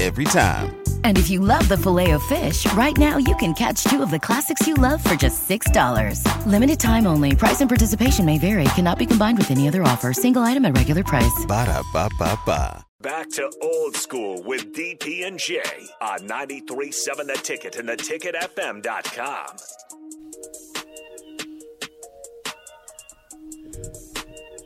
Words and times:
Every 0.00 0.24
time. 0.24 0.82
And 1.04 1.18
if 1.18 1.28
you 1.28 1.40
love 1.40 1.68
the 1.68 1.76
filet 1.76 2.12
of 2.12 2.22
fish, 2.22 2.64
right 2.72 2.96
now 2.96 3.18
you 3.18 3.36
can 3.36 3.52
catch 3.52 3.84
two 3.84 4.02
of 4.02 4.10
the 4.10 4.18
classics 4.18 4.66
you 4.66 4.72
love 4.72 5.04
for 5.04 5.14
just 5.14 5.46
$6. 5.46 6.24
Limited 6.46 6.80
time 6.80 7.06
only. 7.06 7.36
Price 7.36 7.60
and 7.60 7.68
participation 7.68 8.24
may 8.24 8.38
vary. 8.38 8.64
Cannot 8.76 8.98
be 8.98 9.04
combined 9.04 9.36
with 9.36 9.50
any 9.50 9.68
other 9.68 9.82
offer. 9.82 10.14
Single 10.14 10.40
item 10.40 10.64
at 10.64 10.74
regular 10.74 11.04
price. 11.04 11.44
Ba 11.46 11.66
da 11.66 11.82
ba 11.92 12.08
ba 12.18 12.38
ba. 12.46 12.82
Back 13.02 13.28
to 13.32 13.52
old 13.60 13.94
school 13.94 14.42
with 14.42 14.72
DP 14.74 15.26
and 15.26 15.38
J 15.38 15.60
on 16.00 16.20
93.7 16.20 17.26
The 17.26 17.40
Ticket 17.42 17.76
and 17.76 17.88
theticketfm.com. 17.90 19.56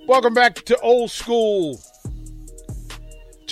Welcome 0.06 0.34
back 0.34 0.54
to 0.66 0.78
old 0.78 1.10
school. 1.10 1.80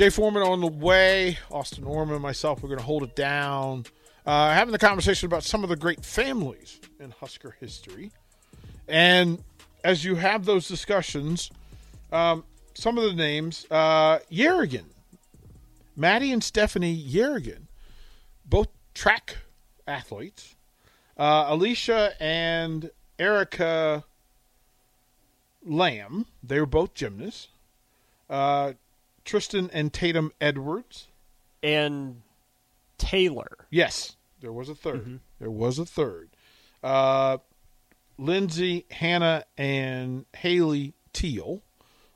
Jay 0.02 0.10
Foreman 0.10 0.42
on 0.42 0.60
the 0.60 0.66
way. 0.66 1.38
Austin 1.48 1.84
Orman 1.84 2.16
and 2.16 2.22
myself, 2.22 2.60
we're 2.60 2.68
going 2.68 2.80
to 2.80 2.84
hold 2.84 3.04
it 3.04 3.14
down. 3.14 3.86
Uh, 4.26 4.52
having 4.52 4.72
the 4.72 4.78
conversation 4.78 5.26
about 5.26 5.44
some 5.44 5.62
of 5.62 5.68
the 5.68 5.76
great 5.76 6.04
families 6.04 6.80
in 6.98 7.12
Husker 7.12 7.54
history. 7.60 8.10
And 8.88 9.44
as 9.84 10.04
you 10.04 10.16
have 10.16 10.44
those 10.44 10.66
discussions, 10.66 11.52
um, 12.10 12.42
some 12.74 12.98
of 12.98 13.04
the 13.04 13.12
names, 13.12 13.64
uh, 13.70 14.18
Yerrigan, 14.28 14.86
Maddie 15.94 16.32
and 16.32 16.42
Stephanie 16.42 17.00
Yerrigan, 17.00 17.68
both 18.44 18.66
track 18.94 19.36
athletes. 19.86 20.56
Uh, 21.16 21.44
Alicia 21.46 22.14
and 22.18 22.90
Erica 23.20 24.02
Lamb, 25.64 26.26
they 26.42 26.58
were 26.58 26.66
both 26.66 26.92
gymnasts. 26.92 27.46
Uh, 28.28 28.72
Tristan 29.24 29.70
and 29.72 29.92
Tatum 29.92 30.32
Edwards. 30.40 31.08
And 31.62 32.22
Taylor. 32.98 33.66
Yes, 33.70 34.16
there 34.40 34.52
was 34.52 34.68
a 34.68 34.74
3rd 34.74 35.20
There 35.38 35.50
was 35.50 35.78
a 35.78 35.86
third. 35.86 36.30
Uh, 36.82 37.38
Lindsay, 38.18 38.84
Hannah, 38.90 39.44
and 39.56 40.26
Haley 40.36 40.94
Teal, 41.12 41.62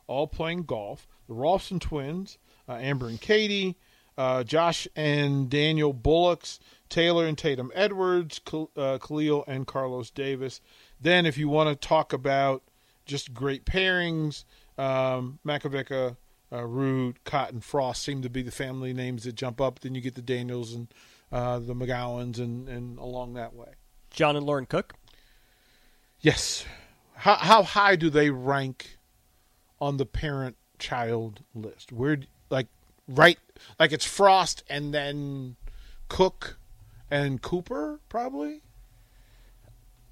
all 0.07 0.27
playing 0.27 0.65
golf. 0.65 1.07
The 1.29 1.35
Rolfson 1.35 1.81
twins, 1.81 2.39
uh, 2.69 2.75
Amber 2.75 3.09
and 3.09 3.21
Katie, 3.21 3.77
uh, 4.17 4.45
Josh 4.45 4.87
and 4.95 5.51
Daniel 5.51 5.93
Bullocks, 5.93 6.61
Taylor 6.89 7.27
and 7.27 7.37
Tatum 7.37 7.73
Edwards, 7.75 8.41
Khal- 8.45 8.71
uh, 8.77 8.99
Khalil 8.99 9.45
and 9.47 9.67
Carlos 9.67 10.11
Davis. 10.11 10.61
Then, 11.01 11.27
if 11.27 11.37
you 11.37 11.49
want 11.49 11.69
to 11.69 11.89
talk 11.89 12.13
about 12.13 12.63
just 13.05 13.35
great 13.35 13.65
pairings, 13.65 14.45
um, 14.79 15.39
Makovicka, 15.45 16.17
uh, 16.53 16.61
Ruud, 16.61 17.17
Cotton, 17.25 17.61
Frost 17.61 18.03
seem 18.03 18.23
to 18.23 18.31
be 18.31 18.43
the 18.43 18.51
family 18.51 18.93
names 18.93 19.25
that 19.25 19.35
jump 19.35 19.61
up. 19.61 19.81
Then 19.81 19.95
you 19.95 20.01
get 20.01 20.15
the 20.15 20.23
Daniels 20.23 20.73
and 20.73 20.89
uh, 21.33 21.59
the 21.59 21.75
McGowens 21.75 22.39
and, 22.39 22.69
and 22.69 22.99
along 22.99 23.35
that 23.35 23.55
way. 23.55 23.75
John 24.11 24.37
and 24.37 24.47
Lauren 24.47 24.67
Cook. 24.67 24.95
Yes. 26.21 26.65
How 27.15 27.35
how 27.37 27.63
high 27.63 27.97
do 27.97 28.11
they 28.11 28.31
rank 28.31 28.99
on 29.81 29.97
the 29.97 30.07
parent 30.07 30.57
child 30.79 31.41
list? 31.55 31.93
Where 31.93 32.19
like 32.51 32.69
right 33.09 33.39
like 33.81 33.93
it's 33.93 34.05
Frost 34.05 34.63
and 34.69 34.93
then 34.93 35.57
Cook 36.09 36.59
and 37.11 37.41
Cooper 37.41 38.01
probably? 38.09 38.63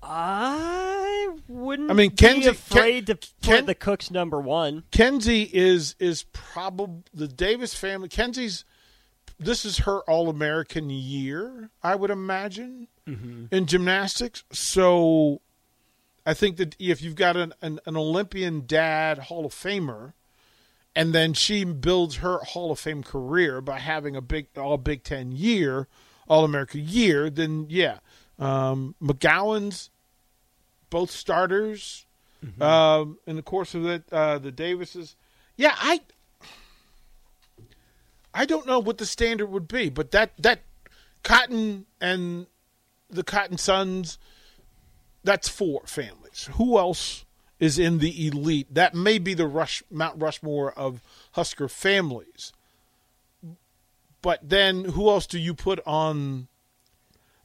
I 0.07 1.29
wouldn't 1.49 1.91
I 1.91 1.95
mean, 1.95 2.11
be 2.11 2.17
Kenzie- 2.17 2.49
afraid 2.49 3.07
to 3.07 3.15
Ken- 3.43 3.59
put 3.59 3.67
the 3.67 3.75
Cooks 3.75 4.11
number 4.11 4.41
one. 4.41 4.85
Kenzie 4.91 5.51
is 5.53 5.95
is 5.99 6.25
probably 6.33 7.03
the 7.13 7.29
Davis 7.29 7.75
family. 7.75 8.09
Kenzie's 8.09 8.65
this 9.39 9.65
is 9.65 9.79
her 9.79 10.01
All 10.09 10.29
American 10.29 10.91
year, 10.91 11.71
I 11.83 11.97
would 11.97 12.11
imagine, 12.11 12.87
in 13.07 13.67
gymnastics. 13.67 14.45
So 14.53 15.41
I 16.25 16.35
think 16.35 16.57
that 16.59 16.77
if 16.79 17.03
you've 17.03 17.17
got 17.17 17.37
an, 17.37 17.53
an, 17.61 17.81
an 17.85 17.97
Olympian 17.97 18.65
dad, 18.67 19.19
Hall 19.19 19.45
of 19.45 19.53
Famer, 19.53 20.13
and 20.95 21.13
then 21.13 21.35
she 21.35 21.65
builds 21.65 22.17
her 22.17 22.39
Hall 22.39 22.71
of 22.71 22.79
Fame 22.79 23.03
career 23.03 23.61
by 23.61 23.81
having 23.81 24.15
a 24.15 24.23
big 24.23 24.47
All 24.57 24.79
Big 24.79 25.03
Ten 25.03 25.33
year, 25.33 25.89
All 26.29 26.45
America 26.45 26.79
year, 26.79 27.29
then 27.29 27.67
yeah, 27.69 27.99
um, 28.39 28.95
McGowan's 29.03 29.91
both 30.95 31.11
starters 31.11 32.07
um, 32.61 33.19
in 33.27 33.35
the 33.35 33.43
course 33.43 33.75
of 33.75 33.83
that. 33.83 34.03
Uh, 34.13 34.39
the 34.39 34.53
Davises, 34.53 35.17
yeah, 35.57 35.75
I 35.77 36.01
I 38.33 38.45
don't 38.45 38.67
know 38.67 38.79
what 38.79 38.99
the 38.99 39.07
standard 39.07 39.47
would 39.47 39.67
be, 39.67 39.89
but 39.89 40.13
that 40.13 40.33
that 40.39 40.61
Cotton 41.25 41.87
and 42.01 42.47
the 43.11 43.25
Cotton 43.25 43.59
Sons, 43.59 44.19
that's 45.25 45.49
four 45.49 45.83
families. 45.87 46.49
Who 46.55 46.79
else 46.79 47.25
is 47.59 47.79
in 47.79 47.99
the 47.99 48.27
elite? 48.27 48.73
That 48.73 48.95
may 48.95 49.19
be 49.19 49.35
the 49.35 49.47
Rush 49.47 49.83
Mount 49.91 50.21
Rushmore 50.21 50.73
of 50.73 51.01
Husker 51.33 51.69
families. 51.69 52.53
But 54.23 54.41
then, 54.49 54.85
who 54.85 55.09
else 55.09 55.27
do 55.27 55.39
you 55.39 55.55
put 55.55 55.81
on? 55.87 56.49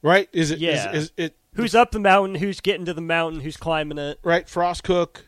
Right? 0.02 0.28
Is 0.32 0.50
it? 0.50 0.56
is- 0.56 0.60
Yeah. 0.60 0.92
is 0.92 1.12
it? 1.16 1.36
Who's 1.54 1.74
up 1.74 1.90
the 1.90 1.98
mountain? 1.98 2.36
Who's 2.36 2.60
getting 2.60 2.84
to 2.86 2.94
the 2.94 3.00
mountain? 3.00 3.40
Who's 3.40 3.56
climbing 3.56 3.98
it? 3.98 4.18
right? 4.22 4.48
Frost 4.48 4.84
Cook. 4.84 5.26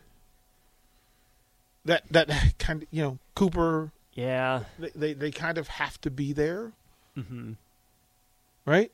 That 1.85 2.03
that 2.11 2.29
kind 2.59 2.83
of 2.83 2.87
you 2.91 3.03
know 3.03 3.19
Cooper. 3.35 3.91
Yeah. 4.13 4.63
They 4.79 4.91
they, 4.95 5.13
they 5.13 5.31
kind 5.31 5.57
of 5.57 5.67
have 5.67 5.99
to 6.01 6.11
be 6.11 6.33
there, 6.33 6.71
mm-hmm. 7.17 7.53
right? 8.65 8.91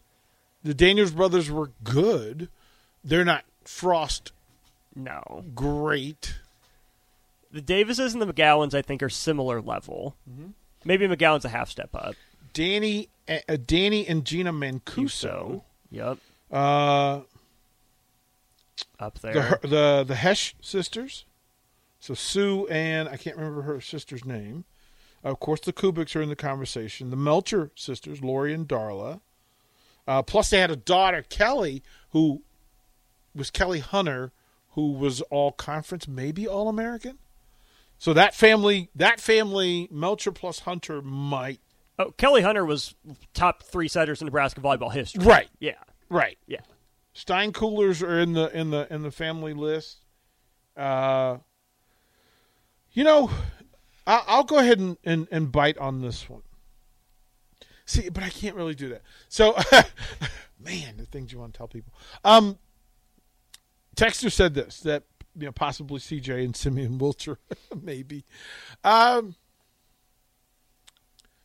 The 0.63 0.73
Daniels 0.73 1.11
brothers 1.11 1.49
were 1.51 1.71
good. 1.83 2.49
They're 3.03 3.25
not 3.25 3.45
Frost 3.63 4.31
No. 4.95 5.45
great. 5.55 6.35
The 7.51 7.61
Davises 7.61 8.13
and 8.13 8.21
the 8.21 8.31
McGowens, 8.31 8.73
I 8.73 8.81
think, 8.81 9.01
are 9.01 9.09
similar 9.09 9.61
level. 9.61 10.15
Mm-hmm. 10.29 10.49
Maybe 10.85 11.07
McGowan's 11.07 11.45
a 11.45 11.49
half 11.49 11.69
step 11.69 11.89
up. 11.93 12.15
Danny 12.53 13.09
uh, 13.27 13.57
Danny 13.65 14.07
and 14.07 14.25
Gina 14.25 14.51
Mancuso. 14.51 15.61
Yep. 15.91 16.17
Uh, 16.51 17.21
Up 18.99 19.19
the 19.19 19.31
there. 19.31 19.59
the 19.61 20.03
the 20.07 20.15
Hesh 20.15 20.55
sisters. 20.61 21.25
So 21.99 22.13
Sue 22.13 22.65
and 22.69 23.09
I 23.09 23.17
can't 23.17 23.35
remember 23.35 23.63
her 23.63 23.81
sister's 23.81 24.23
name. 24.25 24.63
Of 25.23 25.39
course, 25.41 25.59
the 25.59 25.73
Kubiks 25.73 26.15
are 26.15 26.21
in 26.21 26.29
the 26.29 26.35
conversation. 26.35 27.09
The 27.09 27.17
Melcher 27.17 27.71
sisters, 27.75 28.21
Lori 28.21 28.53
and 28.53 28.67
Darla. 28.67 29.19
Uh, 30.07 30.21
plus, 30.23 30.49
they 30.49 30.59
had 30.59 30.71
a 30.71 30.77
daughter, 30.77 31.23
Kelly, 31.27 31.83
who 32.11 32.41
was 33.35 33.51
Kelly 33.51 33.79
Hunter, 33.79 34.31
who 34.71 34.93
was 34.93 35.19
all 35.23 35.51
conference, 35.51 36.07
maybe 36.07 36.47
all 36.47 36.69
American. 36.69 37.17
So 37.97 38.13
that 38.13 38.33
family, 38.33 38.89
that 38.95 39.19
family, 39.19 39.89
Melcher 39.91 40.31
plus 40.31 40.59
Hunter 40.59 41.01
might. 41.01 41.59
Oh, 41.99 42.11
Kelly 42.11 42.41
Hunter 42.41 42.63
was 42.65 42.95
top 43.33 43.61
three 43.61 43.89
setters 43.89 44.21
in 44.21 44.25
Nebraska 44.25 44.61
volleyball 44.61 44.91
history. 44.91 45.25
Right, 45.25 45.49
Yeah. 45.59 45.73
Right. 46.09 46.38
Yeah. 46.47 46.61
Steinkuhlers 47.15 48.01
are 48.01 48.19
in 48.19 48.33
the 48.33 48.56
in 48.57 48.71
the 48.71 48.91
in 48.94 49.01
the 49.03 49.11
family 49.11 49.53
list. 49.53 50.06
Uh, 50.77 51.38
you 52.91 53.03
know, 53.03 53.29
I, 54.07 54.23
I'll 54.27 54.44
go 54.44 54.57
ahead 54.57 54.79
and, 54.79 54.97
and, 55.03 55.27
and 55.31 55.51
bite 55.51 55.77
on 55.77 56.01
this 56.01 56.29
one. 56.29 56.41
See, 57.85 58.09
but 58.09 58.23
I 58.23 58.29
can't 58.29 58.56
really 58.56 58.75
do 58.75 58.89
that. 58.89 59.01
So, 59.27 59.56
man, 60.59 60.97
the 60.97 61.06
things 61.06 61.31
you 61.31 61.39
want 61.39 61.53
to 61.53 61.57
tell 61.57 61.67
people. 61.67 61.94
Um, 62.23 62.57
Texter 63.95 64.31
said 64.31 64.53
this 64.53 64.79
that 64.81 65.03
you 65.35 65.45
know 65.45 65.51
possibly 65.51 66.00
CJ 66.00 66.44
and 66.44 66.56
Simeon 66.56 67.00
Wilcher, 67.00 67.38
maybe. 67.81 68.25
Um, 68.83 69.35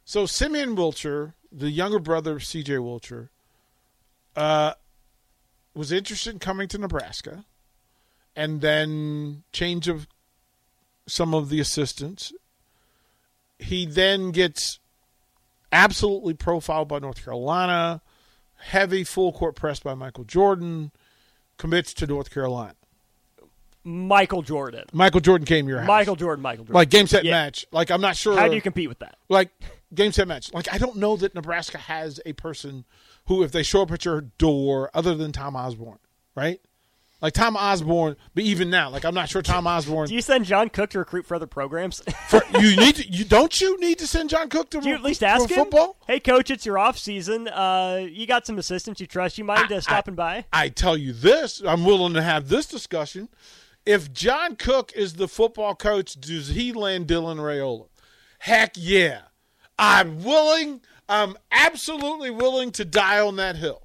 so 0.04 0.26
Simeon 0.26 0.76
Wilcher, 0.76 1.34
the 1.50 1.70
younger 1.70 1.98
brother 1.98 2.36
of 2.36 2.42
CJ 2.42 2.78
Wilcher, 2.78 3.30
uh, 4.36 4.72
was 5.74 5.92
interested 5.92 6.32
in 6.32 6.38
coming 6.38 6.68
to 6.68 6.78
Nebraska, 6.78 7.44
and 8.36 8.60
then 8.60 9.42
change 9.52 9.88
of 9.88 10.06
some 11.06 11.34
of 11.34 11.48
the 11.48 11.60
assistants. 11.60 12.32
He 13.58 13.86
then 13.86 14.30
gets 14.30 14.78
absolutely 15.72 16.34
profiled 16.34 16.88
by 16.88 16.98
North 16.98 17.22
Carolina, 17.24 18.00
heavy 18.56 19.04
full 19.04 19.32
court 19.32 19.54
press 19.56 19.80
by 19.80 19.94
Michael 19.94 20.24
Jordan, 20.24 20.90
commits 21.58 21.92
to 21.94 22.06
North 22.06 22.30
Carolina. 22.30 22.74
Michael 23.86 24.40
Jordan. 24.42 24.84
Michael 24.94 25.20
Jordan 25.20 25.44
came 25.44 25.66
to 25.66 25.70
your 25.70 25.80
house. 25.80 25.88
Michael 25.88 26.16
Jordan, 26.16 26.42
Michael 26.42 26.64
Jordan. 26.64 26.74
like 26.74 26.88
game 26.90 27.06
set 27.06 27.24
Yeah. 27.24 27.32
match. 27.32 27.66
Like 27.70 27.90
I'm 27.90 28.00
not 28.00 28.16
sure 28.16 28.36
How 28.38 28.48
do 28.48 28.54
you 28.54 28.62
compete 28.62 28.88
with 28.88 29.00
that? 29.00 29.18
like 29.28 29.50
game 29.92 30.12
set 30.12 30.28
match. 30.28 30.52
Like 30.52 30.72
I 30.72 30.78
don't 30.78 30.96
know 30.96 31.16
that 31.16 31.34
Nebraska 31.34 31.78
has 31.78 32.20
a 32.24 32.32
person 32.34 32.84
who, 33.26 33.42
if 33.42 33.52
they 33.52 33.62
show 33.62 33.82
up 33.82 33.90
at 33.90 34.04
your 34.04 34.20
door, 34.20 34.90
other 34.94 35.14
than 35.14 35.32
Tom 35.32 35.56
Osborne, 35.56 35.98
right? 36.34 36.60
Like 37.22 37.32
Tom 37.32 37.56
Osborne, 37.56 38.16
but 38.34 38.44
even 38.44 38.68
now, 38.68 38.90
like 38.90 39.04
I'm 39.04 39.14
not 39.14 39.30
sure 39.30 39.40
Tom 39.40 39.66
Osborne. 39.66 40.08
Do 40.08 40.14
you 40.14 40.20
send 40.20 40.44
John 40.44 40.68
Cook 40.68 40.90
to 40.90 40.98
recruit 40.98 41.24
for 41.24 41.34
other 41.36 41.46
programs? 41.46 42.02
for, 42.28 42.42
you 42.60 42.76
need 42.76 42.96
to, 42.96 43.08
you 43.08 43.24
don't 43.24 43.58
you 43.60 43.80
need 43.80 43.98
to 44.00 44.06
send 44.06 44.28
John 44.28 44.50
Cook 44.50 44.68
to 44.70 44.80
Do 44.80 44.88
you 44.90 44.94
at 44.94 45.02
least 45.02 45.22
ask 45.22 45.48
him? 45.48 45.56
football? 45.56 45.96
Hey, 46.06 46.20
coach, 46.20 46.50
it's 46.50 46.66
your 46.66 46.76
off 46.78 46.98
season. 46.98 47.48
Uh, 47.48 48.06
you 48.10 48.26
got 48.26 48.46
some 48.46 48.58
assistants 48.58 49.00
you 49.00 49.06
trust. 49.06 49.38
You 49.38 49.44
mind 49.44 49.72
uh, 49.72 49.80
stopping 49.80 50.14
by? 50.14 50.44
I 50.52 50.68
tell 50.68 50.98
you 50.98 51.14
this, 51.14 51.62
I'm 51.66 51.84
willing 51.86 52.12
to 52.12 52.22
have 52.22 52.48
this 52.48 52.66
discussion. 52.66 53.30
If 53.86 54.12
John 54.12 54.56
Cook 54.56 54.92
is 54.94 55.14
the 55.14 55.28
football 55.28 55.74
coach, 55.74 56.20
does 56.20 56.48
he 56.48 56.72
land 56.72 57.06
Dylan 57.06 57.36
Raiola? 57.36 57.86
Heck 58.38 58.72
yeah. 58.76 59.22
I'm 59.78 60.22
willing, 60.22 60.80
I'm 61.08 61.36
absolutely 61.50 62.30
willing 62.30 62.70
to 62.72 62.84
die 62.84 63.20
on 63.20 63.36
that 63.36 63.56
hill. 63.56 63.82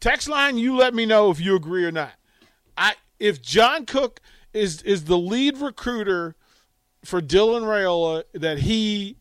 Text 0.00 0.28
line, 0.28 0.58
you 0.58 0.76
let 0.76 0.94
me 0.94 1.06
know 1.06 1.30
if 1.30 1.40
you 1.40 1.56
agree 1.56 1.84
or 1.84 1.92
not. 1.92 2.12
I 2.76 2.94
if 3.18 3.40
John 3.42 3.86
Cook 3.86 4.20
is 4.52 4.82
is 4.82 5.04
the 5.04 5.18
lead 5.18 5.58
recruiter 5.58 6.36
for 7.04 7.20
Dylan 7.20 7.62
Raiola, 7.62 8.24
that 8.34 8.58
he 8.58 9.16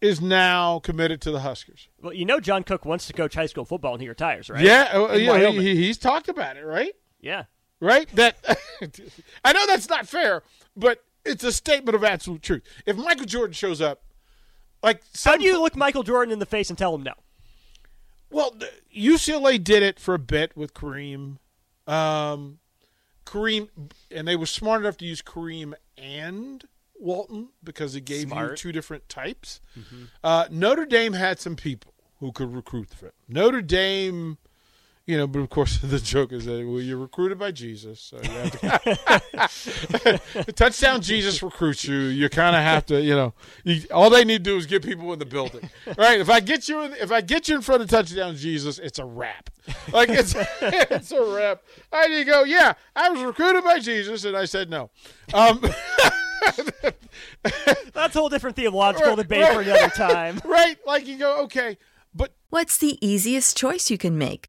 is 0.00 0.20
now 0.20 0.78
committed 0.78 1.20
to 1.22 1.30
the 1.30 1.40
Huskers. 1.40 1.88
Well, 2.00 2.12
you 2.12 2.24
know 2.24 2.38
John 2.38 2.62
Cook 2.62 2.84
wants 2.84 3.06
to 3.08 3.12
coach 3.12 3.34
high 3.34 3.46
school 3.46 3.64
football 3.64 3.94
and 3.94 4.02
he 4.02 4.08
retires, 4.08 4.48
right? 4.48 4.62
Yeah, 4.62 4.90
oh, 4.92 5.06
In 5.06 5.24
yeah, 5.24 5.50
he, 5.50 5.74
he's 5.74 5.98
talked 5.98 6.28
about 6.28 6.56
it, 6.56 6.64
right? 6.64 6.92
Yeah. 7.20 7.44
right? 7.80 8.08
That 8.14 8.36
I 9.44 9.52
know 9.52 9.66
that's 9.66 9.88
not 9.88 10.06
fair, 10.06 10.42
but 10.76 11.02
it's 11.24 11.42
a 11.42 11.52
statement 11.52 11.96
of 11.96 12.04
absolute 12.04 12.42
truth. 12.42 12.62
If 12.86 12.96
Michael 12.96 13.26
Jordan 13.26 13.52
shows 13.54 13.80
up, 13.80 14.02
like 14.82 15.02
How 15.24 15.36
do 15.36 15.44
you 15.44 15.60
look 15.60 15.76
Michael 15.76 16.02
Jordan 16.02 16.32
in 16.32 16.38
the 16.38 16.46
face 16.46 16.68
and 16.70 16.78
tell 16.78 16.94
him 16.94 17.02
no? 17.02 17.14
well, 18.30 18.54
UCLA 18.94 19.62
did 19.62 19.82
it 19.82 19.98
for 19.98 20.14
a 20.14 20.18
bit 20.18 20.54
with 20.56 20.74
Kareem, 20.74 21.38
um, 21.86 22.58
Kareem, 23.24 23.68
and 24.10 24.28
they 24.28 24.36
were 24.36 24.46
smart 24.46 24.82
enough 24.82 24.96
to 24.98 25.06
use 25.06 25.22
Kareem 25.22 25.72
and 25.96 26.64
Walton 26.98 27.48
because 27.64 27.94
it 27.94 28.02
gave 28.02 28.30
you 28.32 28.56
two 28.56 28.72
different 28.72 29.08
types. 29.08 29.60
Uh, 30.22 30.46
Notre 30.50 30.84
Dame 30.84 31.14
had 31.14 31.40
some 31.40 31.56
people 31.56 31.94
who 32.20 32.32
could 32.32 32.52
recruit 32.52 32.90
for 32.90 33.06
it. 33.06 33.14
Notre 33.28 33.62
Dame. 33.62 34.38
You 35.08 35.16
know, 35.16 35.26
but 35.26 35.38
of 35.38 35.48
course 35.48 35.78
the 35.82 35.98
joke 35.98 36.32
is 36.32 36.44
that 36.44 36.66
well, 36.68 36.82
you're 36.82 36.98
recruited 36.98 37.38
by 37.38 37.50
Jesus, 37.50 37.98
so 37.98 38.20
you 38.22 38.28
have 38.28 38.60
to 40.44 40.52
touchdown 40.52 41.00
Jesus 41.00 41.42
recruits 41.42 41.82
you. 41.84 41.96
You 41.96 42.28
kind 42.28 42.54
of 42.54 42.60
have 42.60 42.84
to, 42.86 43.00
you 43.00 43.14
know, 43.14 43.32
you, 43.64 43.86
all 43.90 44.10
they 44.10 44.22
need 44.26 44.44
to 44.44 44.50
do 44.50 44.56
is 44.58 44.66
get 44.66 44.84
people 44.84 45.10
in 45.14 45.18
the 45.18 45.24
building, 45.24 45.70
right? 45.96 46.20
If 46.20 46.28
I 46.28 46.40
get 46.40 46.68
you, 46.68 46.82
in, 46.82 46.92
if 46.92 47.10
I 47.10 47.22
get 47.22 47.48
you 47.48 47.56
in 47.56 47.62
front 47.62 47.80
of 47.80 47.88
touchdown 47.88 48.36
Jesus, 48.36 48.78
it's 48.78 48.98
a 48.98 49.04
wrap. 49.06 49.48
Like 49.94 50.10
it's 50.10 50.34
it's 50.60 51.10
a 51.10 51.24
wrap. 51.24 51.62
And 51.90 52.12
you 52.12 52.26
go, 52.26 52.44
yeah, 52.44 52.74
I 52.94 53.08
was 53.08 53.22
recruited 53.22 53.64
by 53.64 53.78
Jesus, 53.78 54.26
and 54.26 54.36
I 54.36 54.44
said 54.44 54.68
no. 54.68 54.90
Um, 55.32 55.62
That's 57.94 58.14
a 58.14 58.18
whole 58.18 58.28
different 58.28 58.56
theological 58.56 59.16
Right, 59.16 59.22
debate 59.22 59.54
for 59.54 59.62
another 59.62 59.88
time. 59.88 60.42
right? 60.44 60.76
Like 60.86 61.06
you 61.06 61.18
go, 61.18 61.44
okay, 61.44 61.78
but 62.14 62.34
What's 62.50 62.76
the 62.76 62.98
easiest 63.06 63.56
choice 63.56 63.90
you 63.90 63.96
can 63.96 64.18
make? 64.18 64.48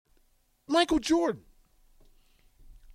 Michael 0.71 0.99
Jordan. 0.99 1.43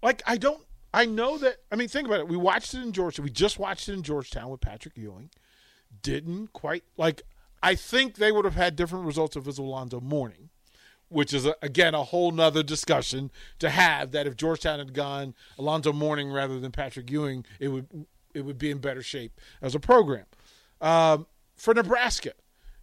Like 0.02 0.22
I 0.26 0.36
don't 0.36 0.62
I 0.92 1.04
know 1.04 1.36
that 1.38 1.58
I 1.70 1.76
mean 1.76 1.88
think 1.88 2.06
about 2.06 2.20
it. 2.20 2.28
We 2.28 2.36
watched 2.36 2.74
it 2.74 2.82
in 2.82 2.92
Georgia. 2.92 3.22
We 3.22 3.30
just 3.30 3.58
watched 3.58 3.88
it 3.88 3.92
in 3.94 4.02
Georgetown 4.02 4.48
with 4.48 4.60
Patrick 4.60 4.96
Ewing. 4.96 5.30
Didn't 6.02 6.52
quite 6.52 6.84
like 6.96 7.22
I 7.62 7.74
think 7.74 8.16
they 8.16 8.32
would 8.32 8.44
have 8.44 8.54
had 8.54 8.76
different 8.76 9.06
results 9.06 9.36
if 9.36 9.42
it 9.42 9.46
was 9.46 9.58
Alonzo 9.58 10.00
Mourning, 10.00 10.50
which 11.08 11.34
is 11.34 11.46
a, 11.46 11.54
again 11.62 11.94
a 11.94 12.04
whole 12.04 12.30
nother 12.30 12.62
discussion 12.62 13.30
to 13.58 13.70
have 13.70 14.12
that 14.12 14.26
if 14.26 14.36
Georgetown 14.36 14.78
had 14.78 14.94
gone 14.94 15.34
Alonzo 15.58 15.92
Mourning 15.92 16.30
rather 16.30 16.60
than 16.60 16.72
Patrick 16.72 17.10
Ewing, 17.10 17.44
it 17.58 17.68
would 17.68 18.06
it 18.34 18.42
would 18.42 18.58
be 18.58 18.70
in 18.70 18.78
better 18.78 19.02
shape 19.02 19.40
as 19.60 19.74
a 19.74 19.80
program. 19.80 20.26
Um, 20.80 21.26
for 21.56 21.72
Nebraska, 21.74 22.32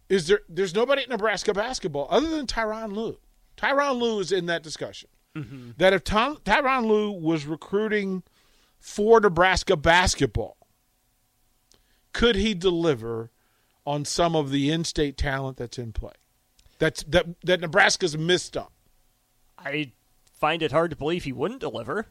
is 0.08 0.26
there 0.26 0.40
there's 0.48 0.74
nobody 0.74 1.02
at 1.02 1.08
Nebraska 1.08 1.54
basketball 1.54 2.08
other 2.10 2.28
than 2.28 2.46
Tyronn 2.46 2.92
Lue. 2.92 3.18
Tyronn 3.56 4.00
Lue 4.00 4.20
is 4.20 4.32
in 4.32 4.46
that 4.46 4.62
discussion. 4.62 5.08
Mm-hmm. 5.36 5.70
That 5.78 5.92
if 5.92 6.04
Tom, 6.04 6.36
Tyronn 6.44 6.86
Lue 6.86 7.10
was 7.10 7.46
recruiting 7.46 8.22
for 8.78 9.20
Nebraska 9.20 9.76
basketball, 9.76 10.56
could 12.12 12.36
he 12.36 12.54
deliver 12.54 13.30
on 13.86 14.04
some 14.04 14.34
of 14.34 14.50
the 14.50 14.70
in-state 14.70 15.16
talent 15.16 15.56
that's 15.56 15.78
in 15.78 15.92
play. 15.92 16.12
That's 16.78 17.02
that 17.04 17.26
that 17.44 17.60
Nebraska's 17.60 18.16
missed 18.16 18.56
on. 18.56 18.68
I 19.58 19.92
find 20.32 20.62
it 20.62 20.72
hard 20.72 20.90
to 20.90 20.96
believe 20.96 21.24
he 21.24 21.32
wouldn't 21.32 21.60
deliver. 21.60 22.06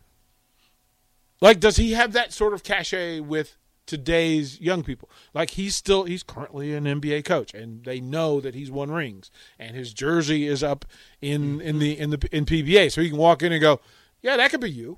Like, 1.41 1.59
does 1.59 1.75
he 1.75 1.91
have 1.91 2.13
that 2.13 2.31
sort 2.31 2.53
of 2.53 2.63
cachet 2.63 3.19
with 3.19 3.57
today's 3.85 4.59
young 4.59 4.83
people? 4.83 5.09
Like, 5.33 5.51
he's 5.51 5.75
still 5.75 6.03
he's 6.03 6.23
currently 6.23 6.73
an 6.73 6.85
NBA 6.85 7.25
coach, 7.25 7.53
and 7.53 7.83
they 7.83 7.99
know 7.99 8.39
that 8.41 8.55
he's 8.55 8.71
won 8.71 8.91
rings, 8.91 9.31
and 9.59 9.75
his 9.75 9.93
jersey 9.93 10.47
is 10.47 10.63
up 10.63 10.85
in 11.21 11.61
in 11.61 11.79
the 11.79 11.97
in 11.97 12.09
the 12.09 12.27
in 12.31 12.45
PBA, 12.45 12.91
so 12.91 13.01
he 13.01 13.09
can 13.09 13.17
walk 13.17 13.43
in 13.43 13.51
and 13.51 13.61
go, 13.61 13.79
yeah, 14.21 14.37
that 14.37 14.51
could 14.51 14.61
be 14.61 14.71
you. 14.71 14.97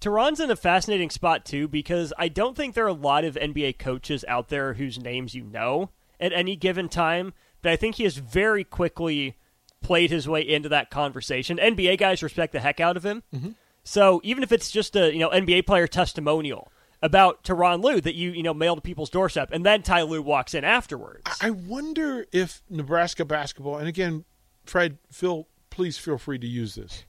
Tyronn's 0.00 0.38
in 0.38 0.50
a 0.50 0.56
fascinating 0.56 1.10
spot 1.10 1.44
too 1.44 1.66
because 1.66 2.12
I 2.16 2.28
don't 2.28 2.56
think 2.56 2.74
there 2.74 2.84
are 2.84 2.88
a 2.88 2.92
lot 2.92 3.24
of 3.24 3.34
NBA 3.34 3.78
coaches 3.78 4.24
out 4.28 4.48
there 4.48 4.74
whose 4.74 4.98
names 4.98 5.34
you 5.34 5.42
know 5.42 5.90
at 6.20 6.32
any 6.32 6.54
given 6.54 6.88
time, 6.88 7.32
but 7.62 7.72
I 7.72 7.76
think 7.76 7.96
he 7.96 8.04
has 8.04 8.16
very 8.16 8.62
quickly 8.62 9.36
played 9.80 10.10
his 10.10 10.28
way 10.28 10.42
into 10.42 10.68
that 10.68 10.90
conversation. 10.90 11.58
NBA 11.58 11.98
guys 11.98 12.22
respect 12.22 12.52
the 12.52 12.60
heck 12.60 12.78
out 12.78 12.96
of 12.96 13.04
him. 13.04 13.22
Mm-hmm. 13.34 13.50
So 13.82 14.20
even 14.22 14.42
if 14.42 14.52
it's 14.52 14.70
just 14.70 14.94
a 14.94 15.12
you 15.12 15.18
know 15.18 15.30
NBA 15.30 15.66
player 15.66 15.86
testimonial 15.86 16.70
about 17.02 17.44
Tyronn 17.44 17.82
Lue 17.82 18.00
that 18.00 18.14
you 18.14 18.30
you 18.30 18.42
know 18.42 18.54
mail 18.54 18.74
to 18.74 18.80
people's 18.80 19.10
doorstep, 19.10 19.50
and 19.52 19.64
then 19.64 19.82
Ty 19.82 20.02
Lue 20.02 20.22
walks 20.22 20.54
in 20.54 20.64
afterwards. 20.64 21.22
I 21.40 21.50
wonder 21.50 22.26
if 22.32 22.62
Nebraska 22.68 23.24
basketball, 23.24 23.78
and 23.78 23.88
again, 23.88 24.24
Fred, 24.64 24.98
Phil, 25.10 25.46
please 25.70 25.98
feel 25.98 26.18
free 26.18 26.38
to 26.38 26.46
use 26.46 26.74
this, 26.74 27.04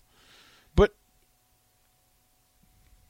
but 0.75 0.93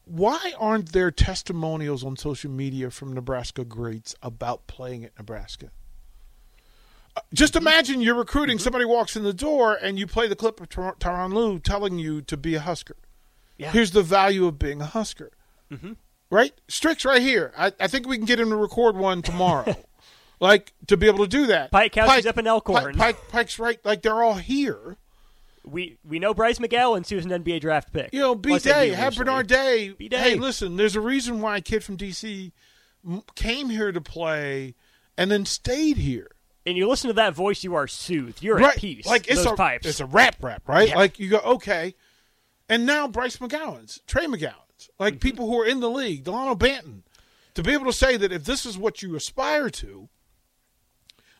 why 0.05 0.53
aren't 0.57 0.91
there 0.91 1.11
testimonials 1.11 2.03
on 2.03 2.17
social 2.17 2.49
media 2.49 2.89
from 2.89 3.13
Nebraska 3.13 3.63
greats 3.63 4.15
about 4.23 4.65
playing 4.67 5.03
at 5.05 5.17
Nebraska? 5.17 5.71
Uh, 7.15 7.21
Just 7.33 7.53
mm-hmm. 7.53 7.67
imagine 7.67 8.01
you're 8.01 8.15
recruiting, 8.15 8.57
mm-hmm. 8.57 8.63
somebody 8.63 8.85
walks 8.85 9.15
in 9.15 9.23
the 9.23 9.33
door, 9.33 9.75
and 9.75 9.99
you 9.99 10.07
play 10.07 10.27
the 10.27 10.35
clip 10.35 10.59
of 10.61 10.69
Ty- 10.69 10.93
Tyronn 10.99 11.33
Lue 11.33 11.59
telling 11.59 11.99
you 11.99 12.21
to 12.21 12.37
be 12.37 12.55
a 12.55 12.59
Husker. 12.59 12.95
Yeah. 13.57 13.71
Here's 13.71 13.91
the 13.91 14.03
value 14.03 14.47
of 14.47 14.57
being 14.57 14.81
a 14.81 14.85
Husker. 14.85 15.31
Mm-hmm. 15.71 15.93
Right? 16.29 16.53
Strix 16.67 17.05
right 17.05 17.21
here. 17.21 17.51
I, 17.57 17.71
I 17.79 17.87
think 17.87 18.07
we 18.07 18.17
can 18.17 18.25
get 18.25 18.39
him 18.39 18.49
to 18.49 18.55
record 18.55 18.95
one 18.95 19.21
tomorrow. 19.21 19.75
like, 20.39 20.73
to 20.87 20.95
be 20.95 21.07
able 21.07 21.25
to 21.25 21.27
do 21.27 21.47
that. 21.47 21.71
Pike 21.71 21.95
House 21.95 22.19
is 22.19 22.25
up 22.25 22.37
in 22.37 22.45
Elkhorn. 22.45 22.95
Pike, 22.95 22.97
Pike, 22.97 23.29
Pike's 23.29 23.57
right. 23.59 23.83
Like, 23.83 24.03
they're 24.03 24.21
all 24.21 24.35
here. 24.35 24.97
we 25.63 25.97
we 26.07 26.19
know 26.19 26.33
Bryce 26.33 26.59
McGowens 26.59 27.09
who's 27.09 27.25
an 27.25 27.31
NBA 27.31 27.61
draft 27.61 27.91
pick. 27.91 28.13
You 28.13 28.19
know, 28.19 28.35
B 28.35 28.49
Plus 28.49 28.63
Day, 28.63 28.89
have. 28.89 29.15
Bernard 29.15 29.47
Day. 29.47 29.89
B-Day. 29.89 30.17
Hey, 30.17 30.35
listen, 30.35 30.77
there's 30.77 30.95
a 30.95 31.01
reason 31.01 31.41
why 31.41 31.57
a 31.57 31.61
kid 31.61 31.83
from 31.83 31.95
D.C. 31.95 32.51
came 33.35 33.69
here 33.69 33.91
to 33.91 34.01
play 34.01 34.75
and 35.17 35.31
then 35.31 35.45
stayed 35.45 35.97
here. 35.97 36.31
And 36.65 36.77
you 36.77 36.87
listen 36.87 37.07
to 37.07 37.13
that 37.15 37.33
voice, 37.33 37.63
you 37.63 37.73
are 37.73 37.87
soothed. 37.87 38.43
You're 38.43 38.57
right. 38.57 38.75
at 38.75 38.77
peace. 38.77 39.07
Like 39.07 39.27
it's 39.27 39.43
Those 39.43 39.53
a 39.53 39.55
pipes. 39.55 39.87
it's 39.87 39.99
a 39.99 40.05
rap 40.05 40.35
rap, 40.41 40.67
right? 40.67 40.89
Yeah. 40.89 40.97
Like 40.97 41.19
you 41.19 41.29
go, 41.29 41.39
okay. 41.39 41.95
And 42.67 42.85
now 42.85 43.07
Bryce 43.07 43.37
McGowens, 43.37 44.05
Trey 44.05 44.25
Like 44.99 45.15
Mm-hmm. 45.15 45.19
people 45.19 45.47
who 45.47 45.59
are 45.61 45.65
in 45.65 45.79
the 45.79 45.89
league, 45.89 46.23
Delano 46.23 46.55
Banton, 46.55 47.01
to 47.55 47.63
be 47.63 47.73
able 47.73 47.85
to 47.85 47.93
say 47.93 48.15
that 48.17 48.31
if 48.31 48.45
this 48.45 48.65
is 48.65 48.77
what 48.77 49.01
you 49.01 49.15
aspire 49.15 49.69
to, 49.69 50.09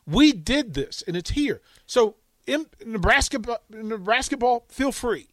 we 0.06 0.32
did 0.32 0.74
this 0.74 1.02
and 1.06 1.16
it's 1.16 1.30
here. 1.30 1.60
So 1.86 2.16
in 2.46 2.66
Nebraska, 2.84 3.40
Nebraska 3.70 4.36
ball, 4.36 4.66
feel 4.68 4.92
free. 4.92 5.28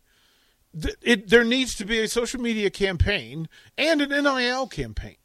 It, 1.01 1.29
there 1.29 1.43
needs 1.43 1.73
to 1.75 1.85
be 1.85 1.99
a 1.99 2.07
social 2.07 2.39
media 2.39 2.69
campaign 2.69 3.49
and 3.77 4.01
an 4.01 4.09
NIL 4.23 4.67
campaign, 4.67 5.15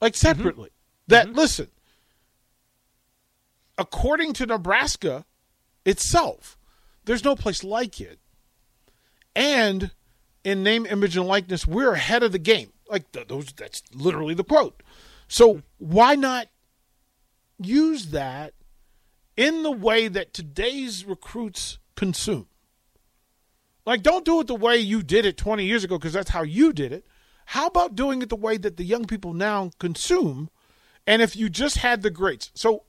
like 0.00 0.14
separately. 0.14 0.70
That 1.08 1.34
listen, 1.34 1.68
according 3.76 4.32
to 4.34 4.46
Nebraska 4.46 5.26
itself, 5.84 6.56
there's 7.04 7.24
no 7.24 7.36
place 7.36 7.62
like 7.62 8.00
it. 8.00 8.18
And 9.34 9.90
in 10.46 10.62
name, 10.62 10.86
image, 10.86 11.16
and 11.16 11.26
likeness, 11.26 11.66
we're 11.66 11.94
ahead 11.94 12.22
of 12.22 12.30
the 12.30 12.38
game. 12.38 12.72
Like 12.88 13.10
th- 13.10 13.26
those, 13.26 13.52
that's 13.52 13.82
literally 13.92 14.32
the 14.32 14.44
quote. 14.44 14.80
So 15.26 15.62
why 15.78 16.14
not 16.14 16.46
use 17.58 18.06
that 18.10 18.54
in 19.36 19.64
the 19.64 19.72
way 19.72 20.06
that 20.06 20.32
today's 20.32 21.04
recruits 21.04 21.80
consume? 21.96 22.46
Like, 23.84 24.04
don't 24.04 24.24
do 24.24 24.40
it 24.40 24.46
the 24.46 24.54
way 24.54 24.76
you 24.76 25.02
did 25.02 25.26
it 25.26 25.36
20 25.36 25.64
years 25.64 25.82
ago 25.82 25.98
because 25.98 26.12
that's 26.12 26.30
how 26.30 26.42
you 26.42 26.72
did 26.72 26.92
it. 26.92 27.04
How 27.46 27.66
about 27.66 27.96
doing 27.96 28.22
it 28.22 28.28
the 28.28 28.36
way 28.36 28.56
that 28.56 28.76
the 28.76 28.84
young 28.84 29.04
people 29.04 29.34
now 29.34 29.72
consume? 29.80 30.48
And 31.08 31.22
if 31.22 31.34
you 31.34 31.48
just 31.48 31.78
had 31.78 32.02
the 32.02 32.10
greats. 32.10 32.52
So, 32.54 32.84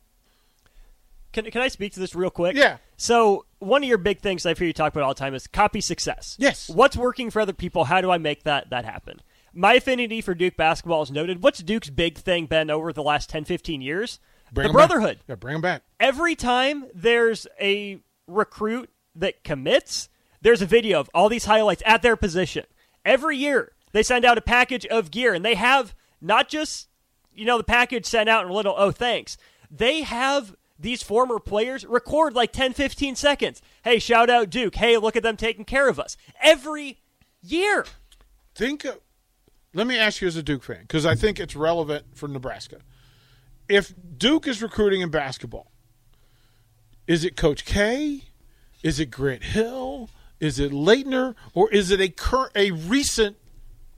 Can, 1.44 1.52
can 1.52 1.62
I 1.62 1.68
speak 1.68 1.94
to 1.94 2.00
this 2.00 2.16
real 2.16 2.32
quick? 2.32 2.56
Yeah. 2.56 2.78
So 2.96 3.46
one 3.60 3.84
of 3.84 3.88
your 3.90 4.00
big 4.00 4.22
things 4.22 4.44
I've 4.46 4.58
heard 4.58 4.66
you 4.66 4.74
talk 4.74 4.92
about 4.92 5.04
all 5.04 5.14
the 5.14 5.20
time 5.20 5.36
is 5.36 5.46
copy 5.46 5.82
success. 5.82 6.36
Yes. 6.40 6.68
What's 6.68 6.98
working 6.98 7.30
for 7.30 7.40
other 7.40 7.54
people? 7.54 7.84
How 7.84 8.02
do 8.02 8.10
I 8.10 8.18
make 8.18 8.44
that 8.44 8.72
that 8.72 8.86
happen? 8.86 9.22
My 9.54 9.74
affinity 9.74 10.20
for 10.22 10.34
Duke 10.34 10.58
basketball 10.58 11.04
is 11.04 11.12
noted. 11.12 11.44
What's 11.44 11.60
Duke's 11.60 11.92
big 11.92 12.18
thing 12.18 12.48
been 12.48 12.72
over 12.72 12.92
the 12.92 13.04
last 13.04 13.30
10, 13.30 13.46
15 13.46 13.82
years? 13.82 14.20
bring 14.52 14.64
the 14.66 14.70
'em 14.70 14.74
back. 14.76 14.88
brotherhood. 14.90 15.20
Yeah, 15.28 15.36
bring 15.36 15.54
them 15.54 15.62
back. 15.62 15.84
Every 16.00 16.36
time 16.36 16.86
there's 16.94 17.46
a 17.62 18.00
recruit 18.28 18.90
that 19.16 19.44
commits, 19.44 20.10
there's 20.42 20.64
a 20.64 20.66
video 20.66 21.00
of 21.00 21.10
all 21.14 21.30
these 21.30 21.46
highlights 21.46 21.84
at 21.86 22.02
their 22.02 22.16
position. 22.16 22.66
Every 23.06 23.38
year 23.38 23.74
they 23.92 24.02
send 24.02 24.26
out 24.26 24.40
a 24.40 24.42
package 24.42 24.88
of 24.88 25.12
gear, 25.12 25.34
and 25.36 25.46
they 25.46 25.56
have 25.56 25.94
not 26.20 26.50
just 26.50 26.88
you 27.34 27.46
know 27.46 27.60
the 27.60 27.64
package 27.64 28.08
sent 28.08 28.28
out 28.28 28.44
in 28.44 28.50
a 28.50 28.54
little 28.56 28.74
oh 28.76 28.90
thanks. 28.92 29.38
They 29.70 30.02
have 30.02 30.56
these 30.80 31.02
former 31.02 31.40
players 31.40 31.86
record 31.86 32.34
like 32.34 32.52
10, 32.52 32.74
15 32.74 33.16
seconds. 33.16 33.62
Hey, 33.84 34.00
shout 34.00 34.30
out 34.30 34.50
Duke. 34.50 34.76
Hey, 34.76 34.98
look 34.98 35.16
at 35.16 35.24
them 35.24 35.38
taking 35.38 35.66
care 35.66 35.90
of 35.90 36.00
us 36.00 36.18
every 36.42 37.00
year. 37.42 37.86
Think 38.56 38.86
of, 38.86 39.00
let 39.74 39.88
me 39.88 39.98
ask 39.98 40.22
you 40.22 40.28
as 40.28 40.36
a 40.36 40.44
Duke 40.44 40.64
fan, 40.64 40.82
because 40.82 41.06
I 41.06 41.16
think 41.16 41.40
it's 41.40 41.56
relevant 41.56 42.06
for 42.16 42.28
Nebraska. 42.28 42.78
If 43.70 43.94
Duke 44.18 44.48
is 44.48 44.62
recruiting 44.62 45.02
in 45.02 45.10
basketball, 45.10 45.72
is 47.06 47.24
it 47.24 47.36
Coach 47.36 47.66
K? 47.66 48.24
Is 48.84 49.00
it 49.00 49.12
Grant 49.12 49.44
Hill? 49.44 50.10
Is 50.40 50.60
it 50.60 50.72
Laettner? 50.72 51.36
Or 51.54 51.70
is 51.72 51.92
it 51.92 52.00
a 52.00 52.10
cur- 52.10 52.52
a 52.56 52.72
recent 52.72 53.38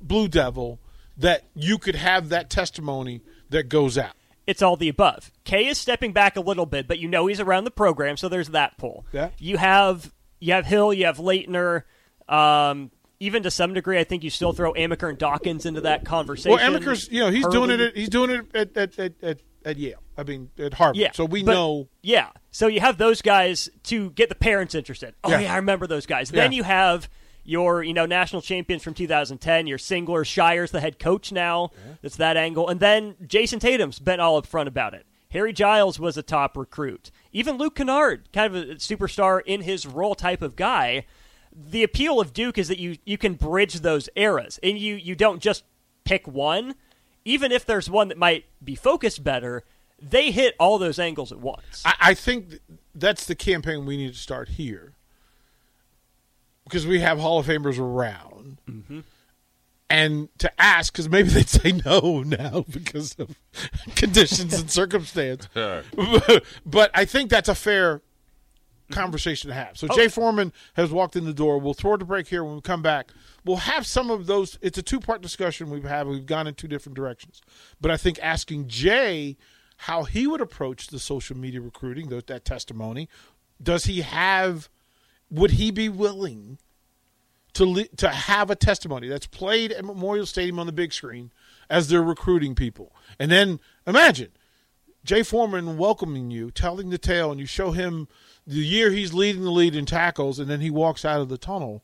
Blue 0.01 0.27
Devil 0.27 0.79
that 1.17 1.45
you 1.53 1.77
could 1.77 1.95
have 1.95 2.29
that 2.29 2.49
testimony 2.49 3.21
that 3.49 3.69
goes 3.69 3.97
out? 3.97 4.13
It's 4.49 4.61
all 4.63 4.75
the 4.75 4.89
above. 4.89 5.31
K 5.43 5.67
is 5.67 5.77
stepping 5.77 6.11
back 6.11 6.35
a 6.35 6.41
little 6.41 6.65
bit, 6.65 6.87
but 6.87 6.97
you 6.99 7.07
know 7.07 7.27
he's 7.27 7.39
around 7.39 7.65
the 7.65 7.71
program, 7.71 8.17
so 8.17 8.27
there's 8.29 8.49
that 8.49 8.77
pull. 8.77 9.05
Yeah. 9.11 9.29
You 9.37 9.57
have 9.57 10.11
you 10.39 10.53
have 10.53 10.65
Hill, 10.65 10.91
you 10.93 11.05
have 11.05 11.17
Laettner, 11.17 11.83
um, 12.27 12.91
even 13.19 13.43
to 13.43 13.51
some 13.51 13.73
degree, 13.73 13.99
I 13.99 14.03
think 14.05 14.23
you 14.23 14.29
still 14.29 14.53
throw 14.53 14.73
Amaker 14.73 15.09
and 15.09 15.17
Dawkins 15.17 15.65
into 15.65 15.81
that 15.81 16.05
conversation. 16.05 16.51
Well, 16.57 16.59
Amaker's, 16.71 17.09
you 17.11 17.19
know, 17.19 17.29
he's 17.29 17.45
doing 17.47 17.69
it. 17.69 17.79
At, 17.79 17.95
he's 17.97 18.09
doing 18.09 18.29
it 18.31 18.45
at 18.55 18.75
at, 18.77 18.97
at, 18.99 19.13
at, 19.21 19.39
at 19.65 19.77
Yale. 19.77 20.01
I 20.17 20.23
mean, 20.23 20.49
at 20.57 20.73
Harvard. 20.73 20.97
Yeah, 20.97 21.11
So 21.13 21.25
we 21.25 21.43
but- 21.43 21.53
know. 21.53 21.87
Yeah, 22.01 22.29
so 22.51 22.67
you 22.67 22.79
have 22.79 22.97
those 22.97 23.21
guys 23.21 23.69
to 23.83 24.09
get 24.11 24.29
the 24.29 24.35
parents 24.35 24.73
interested. 24.75 25.13
Oh 25.23 25.29
Yeah. 25.29 25.39
yeah, 25.41 25.53
I 25.53 25.57
remember 25.57 25.85
those 25.87 26.05
guys. 26.05 26.29
Then 26.29 26.51
you 26.53 26.63
have 26.63 27.07
your 27.49 27.83
you 27.83 27.93
know 27.93 28.05
national 28.05 28.41
champions 28.41 28.83
from 28.83 28.93
2010. 28.93 29.67
Your 29.67 29.77
Singler, 29.77 30.23
Scheyer's, 30.23 30.71
the 30.71 30.79
head 30.79 30.99
coach 30.99 31.31
now. 31.31 31.71
That's 32.01 32.15
that 32.17 32.37
angle, 32.37 32.69
and 32.69 32.79
then 32.79 33.15
Jayson 33.25 33.59
Tatum's 33.59 33.99
been 33.99 34.19
all 34.19 34.37
up 34.37 34.45
front 34.45 34.67
about 34.67 34.93
it. 34.93 35.05
Harry 35.31 35.53
Giles 35.53 35.99
was 35.99 36.17
a 36.17 36.23
top 36.23 36.57
recruit. 36.57 37.11
Even 37.31 37.57
Luke 37.57 37.75
Kennard, 37.75 38.31
kind 38.33 38.55
of 38.55 38.61
a 38.69 38.75
superstar 38.75 39.41
in 39.45 39.61
his 39.61 39.85
role 39.85 40.15
type 40.15 40.41
of 40.41 40.55
guy. 40.55 41.05
The 41.51 41.83
appeal 41.83 42.19
of 42.19 42.33
Duke 42.33 42.57
is 42.57 42.67
that 42.67 42.79
you 42.79 42.97
you 43.05 43.17
can 43.17 43.33
bridge 43.33 43.81
those 43.81 44.09
eras, 44.15 44.59
and 44.61 44.77
you 44.77 44.95
you 44.95 45.15
don't 45.15 45.41
just 45.41 45.63
pick 46.03 46.27
one. 46.27 46.75
Even 47.25 47.51
if 47.51 47.65
there's 47.65 47.89
one 47.89 48.07
that 48.07 48.17
might 48.17 48.45
be 48.63 48.75
focused 48.75 49.23
better, 49.23 49.63
they 50.01 50.31
hit 50.31 50.55
all 50.59 50.77
those 50.77 50.97
angles 50.97 51.31
at 51.31 51.39
once. 51.39 51.83
I, 51.83 51.95
I 51.99 52.13
think 52.13 52.59
that's 52.95 53.25
the 53.25 53.35
campaign 53.35 53.85
we 53.85 53.97
need 53.97 54.13
to 54.13 54.19
start 54.19 54.49
here 54.49 54.93
because 56.69 56.85
we 56.85 56.99
have 56.99 57.17
Hall 57.17 57.39
of 57.39 57.47
Famers 57.47 57.79
around. 57.79 58.59
Mm-hmm. 58.69 58.99
And 59.89 60.29
to 60.37 60.61
ask, 60.61 60.93
because 60.93 61.09
maybe 61.09 61.29
they'd 61.29 61.49
say 61.49 61.71
no 61.83 62.21
now 62.21 62.63
because 62.71 63.15
of 63.17 63.35
conditions 63.95 64.59
and 64.59 64.69
circumstance. 64.69 65.49
but 66.65 66.91
I 66.93 67.05
think 67.05 67.31
that's 67.31 67.49
a 67.49 67.55
fair 67.55 68.01
conversation 68.91 69.49
to 69.49 69.55
have. 69.55 69.79
So 69.79 69.87
oh. 69.89 69.95
Jay 69.95 70.07
Foreman 70.07 70.53
has 70.75 70.91
walked 70.91 71.15
in 71.15 71.25
the 71.25 71.33
door. 71.33 71.57
We'll 71.57 71.73
throw 71.73 71.97
the 71.97 72.05
break 72.05 72.27
here. 72.27 72.43
When 72.43 72.55
we 72.55 72.61
come 72.61 72.83
back, 72.83 73.11
we'll 73.43 73.57
have 73.57 73.87
some 73.87 74.11
of 74.11 74.27
those. 74.27 74.59
It's 74.61 74.77
a 74.77 74.83
two 74.83 74.99
part 74.99 75.23
discussion 75.23 75.71
we've 75.71 75.83
had. 75.83 76.07
We've 76.07 76.25
gone 76.25 76.45
in 76.45 76.53
two 76.53 76.67
different 76.67 76.95
directions. 76.95 77.41
But 77.81 77.89
I 77.89 77.97
think 77.97 78.19
asking 78.21 78.67
Jay 78.67 79.37
how 79.77 80.03
he 80.03 80.27
would 80.27 80.41
approach 80.41 80.87
the 80.87 80.99
social 80.99 81.35
media 81.35 81.61
recruiting, 81.61 82.09
that 82.09 82.45
testimony, 82.45 83.09
does 83.61 83.85
he 83.85 84.01
have? 84.01 84.69
Would 85.31 85.51
he 85.51 85.71
be 85.71 85.89
willing 85.89 86.57
to 87.53 87.85
to 87.97 88.09
have 88.09 88.49
a 88.49 88.55
testimony 88.55 89.07
that's 89.07 89.27
played 89.27 89.71
at 89.71 89.85
Memorial 89.85 90.25
Stadium 90.25 90.59
on 90.59 90.65
the 90.65 90.71
big 90.71 90.93
screen 90.93 91.31
as 91.69 91.87
they're 91.87 92.01
recruiting 92.01 92.55
people? 92.55 92.95
And 93.19 93.31
then 93.31 93.59
imagine 93.85 94.31
Jay 95.03 95.23
Foreman 95.23 95.77
welcoming 95.77 96.31
you, 96.31 96.51
telling 96.51 96.89
the 96.89 96.97
tale, 96.97 97.31
and 97.31 97.39
you 97.39 97.45
show 97.45 97.71
him 97.71 98.07
the 98.45 98.55
year 98.55 98.91
he's 98.91 99.13
leading 99.13 99.43
the 99.43 99.51
lead 99.51 99.75
in 99.75 99.85
tackles, 99.85 100.39
and 100.39 100.49
then 100.49 100.61
he 100.61 100.69
walks 100.69 101.05
out 101.05 101.21
of 101.21 101.29
the 101.29 101.37
tunnel 101.37 101.83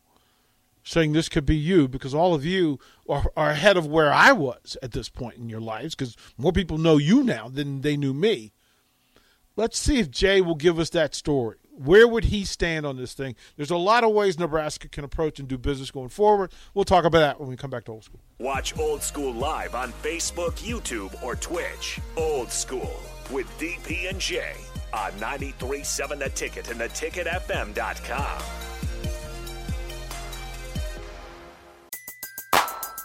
saying 0.86 1.12
this 1.12 1.28
could 1.28 1.46
be 1.46 1.56
you 1.56 1.88
because 1.88 2.14
all 2.14 2.36
of 2.36 2.46
you 2.46 2.80
are, 3.10 3.26
are 3.36 3.50
ahead 3.50 3.76
of 3.76 3.88
where 3.88 4.14
I 4.14 4.32
was 4.32 4.78
at 4.84 4.92
this 4.92 5.10
point 5.10 5.38
in 5.38 5.50
your 5.50 5.60
lives 5.60 5.96
because 5.96 6.16
more 6.38 6.52
people 6.52 6.78
know 6.78 6.98
you 6.98 7.24
now 7.24 7.50
than 7.50 7.82
they 7.82 7.98
knew 7.98 8.14
me. 8.14 8.54
Let's 9.56 9.80
see 9.80 10.00
if 10.00 10.12
Jay 10.12 10.42
will 10.42 10.56
give 10.56 10.78
us 10.78 10.92
that 10.92 11.16
story. 11.16 11.58
Where 11.78 12.08
would 12.08 12.26
he 12.26 12.46
stand 12.46 12.86
on 12.86 12.96
this 12.96 13.14
thing? 13.14 13.36
There's 13.58 13.72
a 13.72 13.78
lot 13.78 14.06
of 14.06 14.12
ways 14.12 14.40
Nebraska 14.40 14.88
can 14.88 15.04
approach 15.04 15.40
and 15.40 15.48
do 15.48 15.58
business 15.58 15.92
going 15.92 16.10
forward. 16.10 16.54
We'll 16.74 16.86
talk 16.86 17.04
about 17.04 17.20
that 17.20 17.40
when 17.40 17.50
we 17.50 17.58
come 17.58 17.70
back 17.70 17.84
to 17.86 17.92
old 17.92 18.06
school. 18.06 18.22
Watch 18.40 18.78
Old 18.80 19.04
School 19.04 19.34
live 19.34 19.76
on 19.76 19.92
Facebook, 20.02 20.54
YouTube, 20.54 21.22
or 21.22 21.36
Twitch. 21.36 22.00
Old 22.16 22.50
School 22.50 22.98
with 23.30 23.48
DP 23.60 24.10
and 24.10 24.20
J 24.20 24.54
on 24.94 25.12
93.7 25.14 26.20
The 26.20 26.30
Ticket 26.30 26.72
and 26.72 26.80
theticketfm.com. 26.80 28.42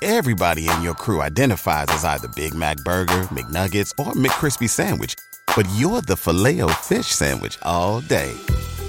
Everybody 0.02 0.66
in 0.68 0.82
your 0.82 0.94
crew 0.94 1.20
identifies 1.20 1.86
as 1.90 2.04
either 2.04 2.28
Big 2.28 2.54
Mac 2.54 2.78
Burger, 2.78 3.24
McNuggets, 3.24 3.92
or 3.98 4.12
McCrispy 4.14 4.68
Sandwich. 4.68 5.14
But 5.54 5.68
you're 5.74 6.00
the 6.00 6.16
filet 6.16 6.60
fish 6.82 7.08
Sandwich 7.08 7.58
all 7.62 8.00
day. 8.00 8.34